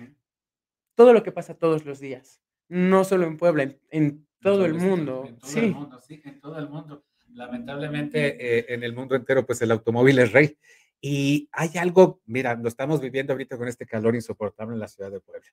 todo 0.95 1.13
lo 1.13 1.23
que 1.23 1.33
pasa 1.33 1.55
todos 1.55 1.85
los 1.85 2.01
días, 2.01 2.43
no 2.69 3.05
solo 3.05 3.27
en 3.27 3.37
Puebla, 3.37 3.75
en, 3.91 4.27
todo 4.41 4.65
el 4.65 4.75
mundo. 4.75 5.25
En 5.27 5.39
todo 5.39 5.61
el 5.61 5.73
mundo, 5.73 6.01
sí, 6.01 6.23
en 6.25 6.41
todo 6.41 6.59
el 6.59 6.69
mundo. 6.69 7.05
Lamentablemente, 7.33 8.59
eh, 8.59 8.67
en 8.69 8.83
el 8.83 8.95
mundo 8.95 9.15
entero, 9.15 9.47
pues 9.47 9.61
el 9.63 9.71
automóvil 9.71 10.19
es 10.19 10.33
rey. 10.33 10.59
Y 11.01 11.49
hay 11.53 11.71
algo, 11.79 12.21
mira, 12.27 12.55
lo 12.55 12.69
estamos 12.69 13.01
viviendo 13.01 13.33
ahorita 13.33 13.57
con 13.57 13.69
este 13.69 13.87
calor 13.87 14.15
insoportable 14.15 14.75
en 14.75 14.81
la 14.81 14.89
ciudad 14.89 15.11
de 15.11 15.21
Puebla. 15.21 15.47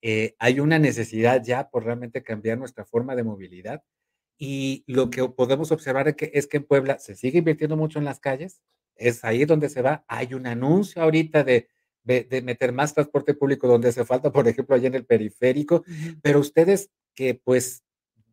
Eh, 0.00 0.34
hay 0.38 0.60
una 0.60 0.78
necesidad 0.78 1.42
ya 1.42 1.68
por 1.68 1.84
realmente 1.84 2.22
cambiar 2.22 2.58
nuestra 2.58 2.84
forma 2.84 3.14
de 3.16 3.24
movilidad. 3.24 3.82
Y 4.38 4.84
lo 4.86 5.10
que 5.10 5.26
podemos 5.28 5.70
observar 5.72 6.08
es 6.08 6.16
que, 6.16 6.30
es 6.34 6.46
que 6.46 6.58
en 6.58 6.64
Puebla 6.64 6.98
se 6.98 7.14
sigue 7.14 7.38
invirtiendo 7.38 7.76
mucho 7.76 7.98
en 7.98 8.04
las 8.04 8.20
calles, 8.20 8.60
es 8.96 9.24
ahí 9.24 9.44
donde 9.44 9.68
se 9.68 9.82
va. 9.82 10.04
Hay 10.08 10.34
un 10.34 10.46
anuncio 10.46 11.02
ahorita 11.02 11.44
de, 11.44 11.68
de, 12.04 12.42
meter 12.42 12.72
más 12.72 12.94
transporte 12.94 13.34
público 13.34 13.66
donde 13.66 13.88
hace 13.88 14.04
falta, 14.04 14.30
por 14.30 14.46
ejemplo, 14.46 14.74
allá 14.74 14.88
en 14.88 14.94
el 14.94 15.06
periférico, 15.06 15.84
pero 16.22 16.40
ustedes 16.40 16.90
que 17.14 17.34
pues 17.34 17.82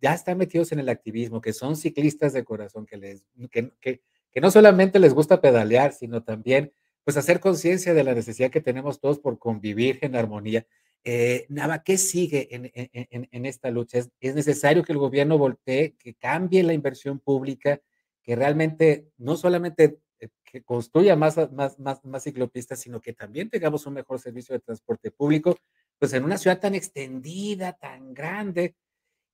ya 0.01 0.13
están 0.13 0.37
metidos 0.37 0.71
en 0.71 0.79
el 0.79 0.89
activismo, 0.89 1.41
que 1.41 1.53
son 1.53 1.75
ciclistas 1.75 2.33
de 2.33 2.43
corazón, 2.43 2.85
que, 2.85 2.97
les, 2.97 3.23
que, 3.51 3.71
que, 3.79 4.01
que 4.31 4.41
no 4.41 4.49
solamente 4.51 4.99
les 4.99 5.13
gusta 5.13 5.41
pedalear, 5.41 5.93
sino 5.93 6.23
también 6.23 6.73
pues 7.03 7.17
hacer 7.17 7.39
conciencia 7.39 7.93
de 7.93 8.03
la 8.03 8.13
necesidad 8.13 8.51
que 8.51 8.61
tenemos 8.61 8.99
todos 8.99 9.19
por 9.19 9.39
convivir 9.39 9.99
en 10.01 10.15
armonía. 10.15 10.65
Eh, 11.03 11.47
¿qué 11.83 11.97
sigue 11.97 12.47
en, 12.51 13.45
esta 13.45 13.71
lucha? 13.71 13.99
¿Es, 14.19 14.35
necesario 14.35 14.83
que 14.83 14.91
el 14.91 14.99
gobierno 14.99 15.37
voltee, 15.37 15.95
que 15.97 16.13
cambie 16.13 16.63
la 16.63 16.73
inversión 16.73 17.19
pública, 17.19 17.81
que 18.21 18.35
realmente 18.35 19.07
no 19.17 19.35
solamente 19.35 19.99
eh, 20.19 20.29
que 20.43 20.63
construya 20.63 21.15
más, 21.15 21.37
más, 21.51 21.79
más, 21.79 22.23
ciclopistas, 22.23 22.79
sino 22.79 23.01
que 23.01 23.13
también 23.13 23.49
tengamos 23.49 23.85
un 23.87 23.95
mejor 23.95 24.19
servicio 24.19 24.53
de 24.53 24.59
transporte 24.59 25.09
público, 25.09 25.57
pues 25.97 26.13
en 26.13 26.23
una 26.23 26.37
ciudad 26.37 26.59
tan 26.59 26.75
extendida, 26.75 27.73
tan 27.73 28.13
grande, 28.13 28.75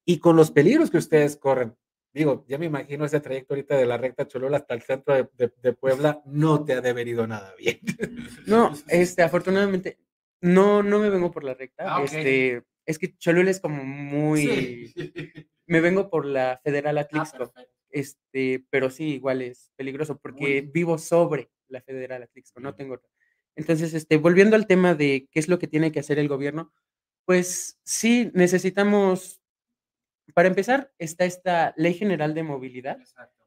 y 0.05 0.19
con 0.19 0.37
los 0.37 0.51
peligros 0.51 0.89
que 0.89 0.97
ustedes 0.97 1.35
corren. 1.35 1.75
Digo, 2.13 2.45
ya 2.47 2.57
me 2.57 2.65
imagino 2.65 3.05
ese 3.05 3.19
trayecto 3.19 3.53
ahorita 3.53 3.75
de 3.75 3.85
la 3.85 3.97
recta 3.97 4.27
Cholula 4.27 4.57
hasta 4.57 4.73
el 4.73 4.81
centro 4.81 5.13
de, 5.13 5.73
Puebla, 5.73 6.21
no 6.25 6.63
te 6.63 6.73
ha 6.73 6.81
de 6.81 6.89
haber 6.89 7.27
nada 7.27 7.53
bien. 7.57 7.79
No, 8.47 8.73
este, 8.87 9.21
afortunadamente, 9.21 9.99
no, 10.41 10.83
no 10.83 10.99
me 10.99 11.09
vengo 11.09 11.31
por 11.31 11.43
la 11.43 11.53
recta. 11.53 11.95
Ah, 11.95 12.03
este, 12.03 12.63
es 12.85 12.99
que 12.99 13.17
Cholula 13.17 13.51
es 13.51 13.59
como 13.59 13.83
muy. 13.83 14.93
Me 15.69 15.81
vengo 15.81 16.09
por 16.09 16.25
la 16.25 16.61
Federal 16.63 16.97
ah, 16.97 17.01
Atlixco. 17.01 17.51
este, 17.89 18.65
pero 18.69 18.89
sí, 18.89 19.15
igual 19.15 19.41
es 19.41 19.71
peligroso 19.75 20.17
porque 20.17 20.61
vivo 20.61 20.97
sobre 20.97 21.51
la 21.67 21.81
Federal 21.81 22.23
Atlixco, 22.23 22.61
no 22.61 22.73
tengo 22.73 23.01
Entonces, 23.55 23.93
este, 23.93 24.15
volviendo 24.15 24.55
al 24.55 24.65
tema 24.65 24.95
de 24.95 25.27
qué 25.29 25.39
es 25.39 25.49
lo 25.49 25.59
que 25.59 25.67
tiene 25.67 25.91
que 25.91 25.99
hacer 25.99 26.19
el 26.19 26.29
gobierno, 26.29 26.71
pues 27.25 27.77
sí, 27.83 28.31
necesitamos, 28.33 29.41
para 30.33 30.47
empezar, 30.47 30.93
está 30.97 31.25
esta 31.25 31.73
Ley 31.75 31.93
General 31.93 32.33
de 32.33 32.43
Movilidad. 32.43 32.97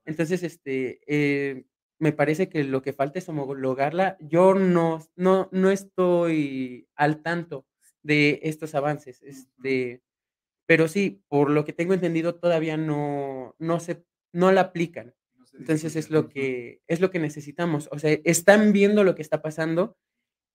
Entonces, 0.05 0.43
este, 0.43 1.01
eh, 1.07 1.65
me 2.01 2.13
parece 2.13 2.49
que 2.49 2.65
lo 2.65 2.83
que 2.83 2.95
falta 2.95 3.19
es 3.19 3.29
homologarla. 3.29 4.17
Yo 4.21 4.55
no, 4.55 5.07
no, 5.17 5.49
no 5.53 5.71
estoy 5.71 6.89
al 6.97 7.23
tanto 7.23 7.67
de 8.03 8.41
estos 8.43 8.75
avances, 8.75 9.23
este, 9.23 10.03
pero 10.67 10.89
sí, 10.89 11.23
por 11.29 11.51
lo 11.51 11.65
que 11.65 11.75
tengo 11.75 11.93
entendido, 11.93 12.37
todavía 12.37 12.79
no, 12.79 13.55
no, 13.59 13.81
se, 13.81 14.03
no 14.33 14.51
la 14.51 14.63
aplican. 14.63 15.15
Entonces 15.53 15.95
es 15.95 16.11
lo, 16.11 16.29
que, 16.29 16.81
es 16.87 17.01
lo 17.01 17.11
que 17.11 17.19
necesitamos. 17.19 17.89
O 17.93 17.99
sea, 17.99 18.19
están 18.25 18.73
viendo 18.73 19.05
lo 19.05 19.15
que 19.15 19.23
está 19.23 19.43
pasando 19.43 19.99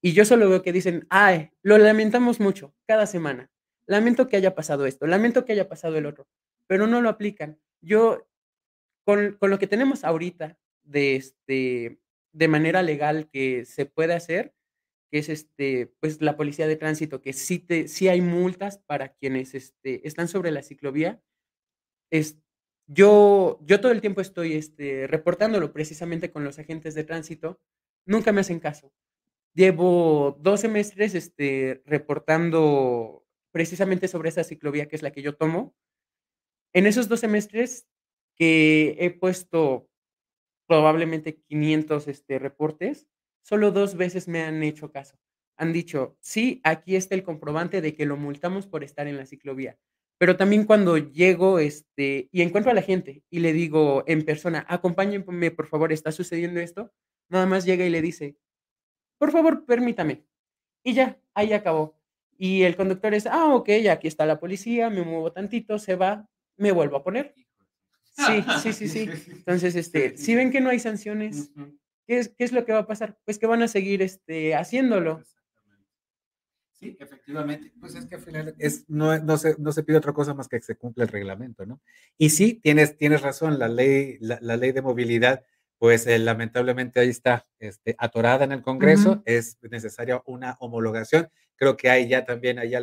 y 0.02 0.14
yo 0.14 0.26
solo 0.26 0.50
veo 0.50 0.64
que 0.64 0.74
dicen, 0.74 1.06
ay, 1.10 1.52
lo 1.62 1.78
lamentamos 1.78 2.40
mucho 2.40 2.74
cada 2.88 3.06
semana. 3.06 3.52
Lamento 3.88 4.28
que 4.28 4.38
haya 4.38 4.56
pasado 4.56 4.88
esto, 4.88 5.06
lamento 5.06 5.46
que 5.46 5.54
haya 5.54 5.70
pasado 5.70 5.96
el 5.98 6.08
otro, 6.08 6.28
pero 6.66 6.88
no 6.88 7.02
lo 7.02 7.10
aplican. 7.10 7.60
Yo, 7.82 8.28
con, 9.06 9.34
con 9.34 9.52
lo 9.52 9.60
que 9.60 9.68
tenemos 9.68 10.04
ahorita, 10.04 10.58
de, 10.86 11.16
este, 11.16 12.00
de 12.32 12.48
manera 12.48 12.82
legal 12.82 13.30
que 13.30 13.66
se 13.66 13.86
puede 13.86 14.14
hacer, 14.14 14.54
que 15.12 15.20
es 15.20 15.30
este, 15.30 15.94
pues 16.00 16.22
la 16.22 16.38
policía 16.38 16.68
de 16.68 16.76
tránsito, 16.76 17.22
que 17.22 17.34
sí, 17.34 17.60
te, 17.60 17.88
sí 17.88 18.08
hay 18.08 18.22
multas 18.22 18.80
para 18.80 19.14
quienes 19.14 19.56
este, 19.56 20.08
están 20.08 20.28
sobre 20.28 20.52
la 20.52 20.64
ciclovía. 20.64 21.22
Es, 22.12 22.38
yo, 22.88 23.60
yo 23.64 23.82
todo 23.82 23.92
el 23.92 24.02
tiempo 24.02 24.22
estoy 24.22 24.54
este, 24.54 25.08
reportándolo 25.08 25.74
precisamente 25.74 26.32
con 26.32 26.44
los 26.44 26.60
agentes 26.60 26.94
de 26.96 27.04
tránsito, 27.04 27.60
nunca 28.06 28.32
me 28.32 28.42
hacen 28.42 28.60
caso. 28.60 28.94
Llevo 29.54 30.38
dos 30.42 30.60
semestres 30.62 31.16
este, 31.16 31.82
reportando 31.86 33.26
precisamente 33.52 34.10
sobre 34.10 34.30
esa 34.30 34.44
ciclovía 34.44 34.88
que 34.88 34.98
es 34.98 35.02
la 35.02 35.12
que 35.12 35.22
yo 35.22 35.38
tomo. 35.38 35.74
En 36.74 36.86
esos 36.86 37.08
dos 37.08 37.22
semestres 37.22 37.88
que 38.36 38.98
he 39.00 39.12
puesto 39.12 39.90
probablemente 40.68 41.36
500 41.48 42.08
este, 42.08 42.40
reportes, 42.40 43.08
solo 43.44 43.72
dos 43.72 43.96
veces 43.96 44.28
me 44.28 44.42
han 44.42 44.64
hecho 44.64 44.92
caso. 44.92 45.18
Han 45.58 45.74
dicho, 45.74 46.18
sí, 46.20 46.62
aquí 46.64 46.96
está 46.96 47.16
el 47.16 47.24
comprobante 47.24 47.82
de 47.82 47.96
que 47.96 48.06
lo 48.06 48.18
multamos 48.18 48.68
por 48.68 48.84
estar 48.84 49.08
en 49.08 49.18
la 49.18 49.26
ciclovía. 49.26 49.78
Pero 50.18 50.38
también 50.38 50.66
cuando 50.66 50.98
llego 50.98 51.60
este, 51.60 52.30
y 52.32 52.42
encuentro 52.42 52.72
a 52.72 52.76
la 52.76 52.82
gente 52.82 53.24
y 53.30 53.40
le 53.40 53.54
digo 53.54 54.04
en 54.08 54.24
persona, 54.26 54.66
acompáñenme, 54.68 55.52
por 55.52 55.68
favor, 55.68 55.92
está 55.92 56.12
sucediendo 56.12 56.60
esto, 56.60 56.92
nada 57.30 57.46
más 57.46 57.66
llega 57.66 57.86
y 57.86 57.90
le 57.90 58.02
dice, 58.02 58.38
por 59.18 59.32
favor, 59.32 59.66
permítame. 59.66 60.26
Y 60.84 60.94
ya, 60.94 61.20
ahí 61.34 61.54
acabó. 61.54 61.98
Y 62.38 62.64
el 62.64 62.76
conductor 62.76 63.14
es, 63.14 63.28
ah, 63.28 63.56
ok, 63.56 63.70
aquí 63.90 64.08
está 64.08 64.26
la 64.26 64.40
policía, 64.40 64.90
me 64.90 65.04
muevo 65.04 65.32
tantito, 65.32 65.80
se 65.80 65.96
va, 65.96 66.28
me 66.58 66.72
vuelvo 66.72 66.98
a 66.98 67.04
poner. 67.04 67.34
Sí, 68.64 68.72
sí, 68.74 68.74
sí, 68.74 68.88
sí. 68.88 69.10
Entonces, 69.32 69.76
este, 69.76 70.18
si 70.18 70.36
ven 70.36 70.52
que 70.52 70.62
no 70.62 70.70
hay 70.70 70.80
sanciones, 70.80 71.52
¿qué 72.08 72.20
es, 72.20 72.30
¿qué 72.30 72.44
es 72.44 72.52
lo 72.52 72.66
que 72.66 72.74
va 72.74 72.80
a 72.80 72.88
pasar? 72.88 73.18
Pues 73.26 73.38
que 73.40 73.48
van 73.48 73.62
a 73.62 73.68
seguir 73.68 74.02
este, 74.02 74.56
haciéndolo. 74.56 75.22
Sí, 76.74 76.98
efectivamente. 77.00 77.72
Pues 77.80 77.96
es 77.96 78.06
que 78.06 78.16
al 78.16 78.22
final 78.22 78.56
es, 78.58 78.90
no, 78.90 79.18
no, 79.20 79.38
se, 79.38 79.56
no 79.60 79.72
se 79.72 79.84
pide 79.84 79.98
otra 79.98 80.14
cosa 80.14 80.34
más 80.34 80.48
que 80.48 80.58
que 80.58 80.66
se 80.66 80.76
cumpla 80.76 81.06
el 81.06 81.10
reglamento, 81.10 81.66
¿no? 81.66 81.82
Y 82.18 82.30
sí, 82.30 82.56
tienes, 82.56 82.98
tienes 82.98 83.22
razón, 83.22 83.60
la 83.60 83.68
ley, 83.68 84.18
la, 84.20 84.40
la 84.42 84.58
ley 84.58 84.72
de 84.72 84.82
movilidad, 84.82 85.44
pues 85.78 86.08
eh, 86.08 86.20
lamentablemente 86.20 87.00
ahí 87.00 87.10
está 87.10 87.46
este, 87.60 87.96
atorada 87.98 88.46
en 88.46 88.52
el 88.52 88.62
Congreso, 88.62 89.22
es 89.26 89.58
necesaria 89.62 90.22
una 90.26 90.58
homologación. 90.60 91.30
Creo 91.56 91.78
que 91.78 91.90
hay 91.90 92.08
ya 92.08 92.26
también 92.26 92.60
hay, 92.60 92.74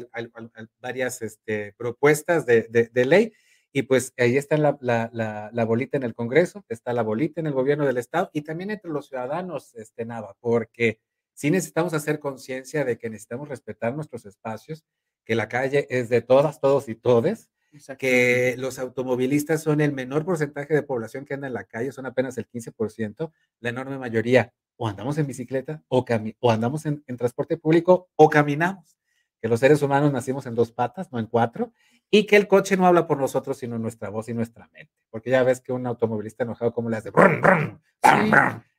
varias 0.80 1.20
este, 1.20 1.74
propuestas 1.76 2.46
de, 2.46 2.62
de, 2.70 2.88
de 2.92 3.04
ley 3.04 3.32
y 3.72 3.82
pues 3.82 4.12
ahí 4.18 4.36
está 4.36 4.56
la, 4.58 4.76
la, 4.80 5.10
la, 5.52 5.64
bolita 5.64 5.96
en 5.96 6.02
el 6.02 6.14
Congreso, 6.14 6.64
está 6.68 6.92
la 6.92 7.02
bolita 7.02 7.40
en 7.40 7.46
el 7.46 7.54
gobierno 7.54 7.86
del 7.86 7.96
Estado 7.96 8.30
y 8.32 8.42
también 8.42 8.70
entre 8.70 8.90
los 8.90 9.08
ciudadanos, 9.08 9.74
este, 9.74 10.04
Nava, 10.04 10.36
porque 10.40 11.00
sí 11.32 11.50
necesitamos 11.50 11.94
hacer 11.94 12.18
conciencia 12.18 12.84
de 12.84 12.98
que 12.98 13.08
necesitamos 13.08 13.48
respetar 13.48 13.94
nuestros 13.94 14.26
espacios, 14.26 14.84
que 15.24 15.34
la 15.34 15.48
calle 15.48 15.86
es 15.88 16.10
de 16.10 16.20
todas, 16.20 16.60
todos 16.60 16.88
y 16.88 16.94
todes, 16.94 17.50
que 17.98 18.54
los 18.58 18.78
automovilistas 18.78 19.62
son 19.62 19.80
el 19.80 19.92
menor 19.92 20.26
porcentaje 20.26 20.74
de 20.74 20.82
población 20.82 21.24
que 21.24 21.32
anda 21.32 21.46
en 21.46 21.54
la 21.54 21.64
calle, 21.64 21.92
son 21.92 22.04
apenas 22.04 22.36
el 22.36 22.46
15%, 22.46 23.32
la 23.60 23.70
enorme 23.70 23.96
mayoría 23.96 24.52
o 24.76 24.88
andamos 24.88 25.16
en 25.16 25.26
bicicleta 25.26 25.82
o, 25.88 26.04
o 26.40 26.50
andamos 26.50 26.84
en, 26.84 27.02
en 27.06 27.16
transporte 27.16 27.56
público 27.56 28.10
o 28.16 28.28
caminamos 28.28 28.98
que 29.42 29.48
los 29.48 29.58
seres 29.58 29.82
humanos 29.82 30.12
nacimos 30.12 30.46
en 30.46 30.54
dos 30.54 30.70
patas, 30.70 31.10
no 31.10 31.18
en 31.18 31.26
cuatro, 31.26 31.72
y 32.14 32.26
que 32.26 32.36
el 32.36 32.46
coche 32.46 32.76
no 32.76 32.86
habla 32.86 33.06
por 33.06 33.18
nosotros, 33.18 33.56
sino 33.56 33.78
nuestra 33.78 34.10
voz 34.10 34.28
y 34.28 34.34
nuestra 34.34 34.68
mente. 34.68 34.92
Porque 35.08 35.30
ya 35.30 35.42
ves 35.42 35.62
que 35.62 35.72
un 35.72 35.86
automovilista 35.86 36.44
enojado, 36.44 36.74
como 36.74 36.90
le 36.90 36.98
hace? 36.98 37.10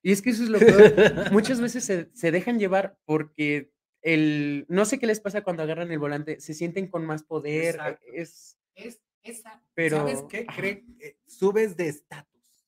Y 0.04 0.12
es 0.12 0.22
que 0.22 0.30
eso 0.30 0.44
es 0.44 0.50
lo 0.50 0.60
que 0.60 0.66
Muchas 1.32 1.60
veces 1.60 1.84
se, 2.14 2.32
dejan 2.32 2.60
llevar 2.60 2.96
porque 3.06 3.72
el, 4.04 4.68
no 4.70 4.86
sé 4.86 5.00
qué 5.00 5.08
les 5.08 5.20
pasa 5.20 5.42
cuando 5.42 5.64
agarran 5.64 5.92
el 5.92 5.98
volante, 5.98 6.40
se 6.40 6.54
sienten 6.54 6.88
con 6.88 7.08
más 7.08 7.24
poder. 7.24 7.98
Es, 8.14 8.60
es, 8.76 9.02
Esa, 9.24 9.64
Pero 9.74 9.98
¿sabes 9.98 10.24
qué? 10.30 10.46
Cree- 10.46 10.86
eh, 11.00 11.18
subes 11.26 11.76
de 11.76 11.88
estatus. 11.88 12.68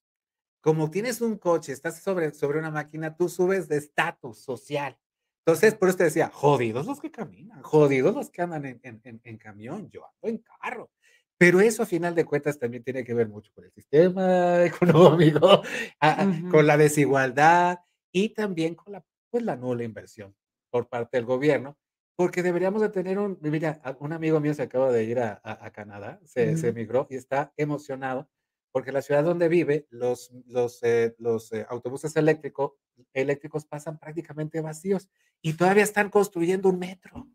Como 0.62 0.90
tienes 0.90 1.22
un 1.22 1.38
coche, 1.38 1.74
estás 1.74 2.02
sobre, 2.02 2.34
sobre 2.34 2.58
una 2.58 2.72
máquina, 2.72 3.16
tú 3.16 3.30
subes 3.30 3.68
de 3.68 3.78
estatus 3.78 4.40
social. 4.40 4.98
Entonces, 5.46 5.76
por 5.76 5.90
eso 5.90 5.98
te 6.00 6.06
decía, 6.06 6.30
jodidos 6.34 6.88
los 6.88 7.00
que 7.00 7.12
caminan, 7.12 7.62
jodidos 7.62 8.16
los 8.16 8.32
que 8.32 8.42
andan 8.42 8.66
en, 8.66 8.80
en- 8.82 9.22
en- 9.24 9.38
camión, 9.38 9.90
yo 9.92 10.04
ando 10.06 10.28
en 10.28 10.44
carro. 10.60 10.90
Pero 11.38 11.60
eso 11.60 11.84
a 11.84 11.86
final 11.86 12.16
de 12.16 12.26
cuentas 12.26 12.58
también 12.58 12.84
tiene 12.84 13.04
que 13.04 13.14
ver 13.14 13.28
mucho 13.28 13.52
con 13.54 13.64
el 13.66 13.72
sistema 13.72 14.64
económico, 15.44 15.62
a- 16.00 16.26
Ujú. 16.26 16.50
con 16.50 16.66
la 16.66 16.78
desigualdad 16.78 17.78
y 18.12 18.30
también 18.30 18.74
con 18.74 18.94
la, 18.94 19.06
pues, 19.30 19.44
la 19.44 19.56
nula 19.56 19.84
inversión 19.84 20.36
por 20.72 20.88
parte 20.90 21.18
del 21.18 21.26
gobierno, 21.26 21.78
porque 22.16 22.42
deberíamos 22.42 22.82
de 22.82 22.90
tener 22.90 23.20
un, 23.20 23.38
mira, 23.42 23.82
un 24.00 24.14
amigo 24.14 24.40
mío 24.40 24.54
se 24.56 24.64
acaba 24.64 24.92
de 24.92 25.04
ir 25.04 25.20
a, 25.20 25.40
a- 25.44 25.66
a 25.66 25.72
Canadá, 25.72 26.20
se, 26.26 26.58
se 26.58 26.70
Ujú. 26.70 26.78
emigró 26.78 27.08
y 27.10 27.18
está 27.18 27.54
emocionado 27.58 28.28
porque 28.76 28.92
la 28.92 29.02
ciudad 29.02 29.24
donde 29.24 29.48
vive, 29.48 29.88
los, 29.90 30.32
los, 30.48 30.84
eh, 30.84 31.16
los 31.18 31.50
eh, 31.54 31.66
autobuses 31.70 32.14
eléctrico- 32.18 32.76
eléctricos 33.14 33.66
pasan 33.66 33.98
prácticamente 33.98 34.60
vacíos 34.60 35.08
y 35.42 35.54
todavía 35.54 35.84
están 35.84 36.10
construyendo 36.10 36.68
un 36.68 36.80
metro. 36.80 37.26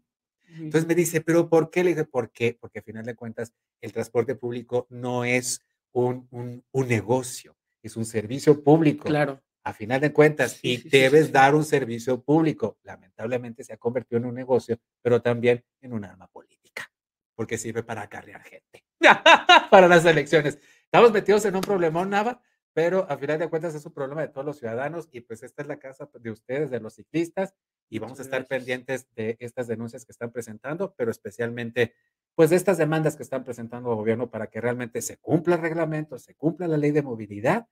Entonces 0.50 0.86
me 0.86 0.94
dice, 0.94 1.22
¿pero 1.22 1.48
por 1.48 1.70
qué? 1.70 1.82
Le 1.82 1.90
dije, 1.92 2.04
¿por 2.04 2.30
qué? 2.30 2.58
Porque 2.60 2.80
a 2.80 2.82
final 2.82 3.06
de 3.06 3.14
cuentas 3.14 3.54
el 3.80 3.90
transporte 3.90 4.34
público 4.34 4.86
no 4.90 5.24
es 5.24 5.62
un, 5.92 6.28
un, 6.30 6.62
un 6.72 6.88
negocio, 6.88 7.56
es 7.82 7.96
un 7.96 8.04
servicio 8.04 8.62
público. 8.62 9.04
Claro. 9.08 9.40
A 9.64 9.72
final 9.72 9.98
de 10.02 10.12
cuentas, 10.12 10.58
Sí, 10.60 10.72
y 10.72 10.76
sí, 10.76 10.88
debes 10.90 11.28
sí. 11.28 11.32
dar 11.32 11.54
un 11.54 11.64
servicio 11.64 12.20
público. 12.22 12.76
Lamentablemente 12.82 13.64
se 13.64 13.72
ha 13.72 13.78
convertido 13.78 14.18
en 14.18 14.26
un 14.26 14.34
negocio, 14.34 14.78
pero 15.00 15.22
también 15.22 15.64
en 15.80 15.94
un 15.94 16.04
arma 16.04 16.26
política, 16.26 16.92
porque 17.34 17.56
sirve 17.56 17.82
para 17.82 18.02
acarrear 18.02 18.42
gente, 18.42 18.84
para 19.70 19.88
las 19.88 20.04
elecciones. 20.04 20.58
Estamos 20.92 21.12
metidos 21.12 21.44
en 21.44 21.54
un 21.54 21.60
problemón, 21.60 22.10
Nava, 22.10 22.42
pero 22.72 23.08
a 23.08 23.16
final 23.16 23.38
de 23.38 23.48
cuentas 23.48 23.76
es 23.76 23.86
un 23.86 23.92
problema 23.92 24.22
de 24.22 24.28
todos 24.28 24.44
los 24.44 24.58
ciudadanos 24.58 25.08
y 25.12 25.20
pues 25.20 25.44
esta 25.44 25.62
es 25.62 25.68
la 25.68 25.78
casa 25.78 26.10
de 26.12 26.30
ustedes, 26.32 26.68
de 26.68 26.80
los 26.80 26.94
ciclistas, 26.94 27.54
y 27.88 28.00
vamos 28.00 28.18
a 28.18 28.22
estar 28.22 28.40
gracias. 28.40 28.58
pendientes 28.58 29.14
de 29.14 29.36
estas 29.38 29.68
denuncias 29.68 30.04
que 30.04 30.10
están 30.10 30.32
presentando, 30.32 30.92
pero 30.96 31.12
especialmente 31.12 31.94
pues 32.34 32.50
de 32.50 32.56
estas 32.56 32.76
demandas 32.76 33.14
que 33.14 33.22
están 33.22 33.44
presentando 33.44 33.90
al 33.90 33.98
gobierno 33.98 34.30
para 34.30 34.48
que 34.48 34.60
realmente 34.60 35.00
se 35.00 35.16
cumpla 35.18 35.54
el 35.54 35.62
reglamento, 35.62 36.18
se 36.18 36.34
cumpla 36.34 36.66
la 36.66 36.76
ley 36.76 36.90
de 36.90 37.02
movilidad 37.02 37.68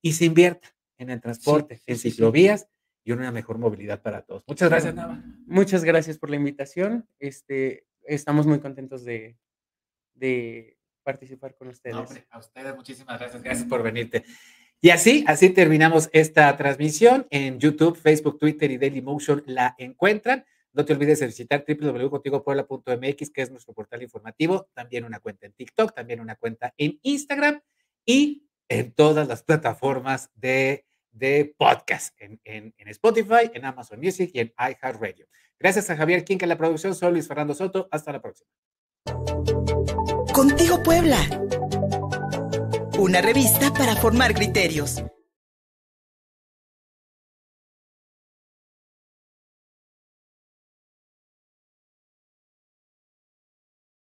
y 0.00 0.14
se 0.14 0.24
invierta 0.24 0.74
en 0.96 1.10
el 1.10 1.20
transporte, 1.20 1.76
sí, 1.76 1.82
en 1.88 1.96
sí, 1.96 2.02
sí. 2.04 2.10
ciclovías 2.12 2.70
y 3.04 3.12
una 3.12 3.30
mejor 3.32 3.58
movilidad 3.58 4.00
para 4.00 4.22
todos. 4.22 4.44
Muchas 4.46 4.70
gracias, 4.70 4.94
Nava. 4.94 5.22
Muchas 5.44 5.84
gracias 5.84 6.16
por 6.16 6.30
la 6.30 6.36
invitación. 6.36 7.06
Este, 7.18 7.86
estamos 8.00 8.46
muy 8.46 8.60
contentos 8.60 9.04
de, 9.04 9.36
de 10.14 10.78
participar 11.02 11.54
con 11.54 11.68
ustedes. 11.68 11.94
No, 11.94 12.06
a 12.30 12.38
ustedes 12.38 12.74
muchísimas 12.74 13.18
gracias, 13.18 13.42
gracias 13.42 13.68
por 13.68 13.82
venirte. 13.82 14.24
Y 14.80 14.90
así, 14.90 15.24
así 15.28 15.50
terminamos 15.50 16.10
esta 16.12 16.56
transmisión 16.56 17.26
en 17.30 17.60
YouTube, 17.60 17.96
Facebook, 17.96 18.38
Twitter 18.38 18.70
y 18.70 18.78
Dailymotion 18.78 19.44
la 19.46 19.74
encuentran. 19.78 20.44
No 20.72 20.84
te 20.84 20.92
olvides 20.92 21.20
de 21.20 21.26
visitar 21.26 21.64
www.contigopuebla.mx, 21.66 23.30
que 23.30 23.42
es 23.42 23.50
nuestro 23.50 23.74
portal 23.74 24.02
informativo, 24.02 24.68
también 24.74 25.04
una 25.04 25.20
cuenta 25.20 25.46
en 25.46 25.52
TikTok, 25.52 25.94
también 25.94 26.18
una 26.18 26.34
cuenta 26.34 26.74
en 26.78 26.98
Instagram 27.02 27.60
y 28.04 28.48
en 28.68 28.92
todas 28.92 29.28
las 29.28 29.42
plataformas 29.42 30.30
de, 30.34 30.84
de 31.10 31.54
podcast, 31.56 32.20
en, 32.20 32.40
en, 32.42 32.74
en 32.76 32.88
Spotify, 32.88 33.50
en 33.52 33.64
Amazon 33.64 34.00
Music 34.00 34.30
y 34.34 34.40
en 34.40 34.52
iHeartRadio. 34.58 35.28
Gracias 35.60 35.90
a 35.90 35.96
Javier 35.96 36.24
Quinca 36.24 36.44
en 36.44 36.48
la 36.48 36.58
producción, 36.58 36.94
soy 36.94 37.12
Luis 37.12 37.28
Fernando 37.28 37.54
Soto, 37.54 37.86
hasta 37.92 38.10
la 38.10 38.20
próxima. 38.20 38.50
Contigo 40.32 40.82
Puebla. 40.82 41.18
Una 42.98 43.20
revista 43.20 43.72
para 43.72 43.94
formar 43.96 44.34
criterios. 44.34 45.02